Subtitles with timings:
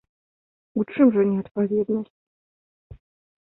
[0.79, 2.15] У чым жа неадпаведнасць?